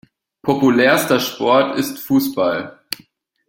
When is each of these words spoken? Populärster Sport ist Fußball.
Populärster 0.41 1.19
Sport 1.19 1.75
ist 1.77 1.99
Fußball. 1.99 2.79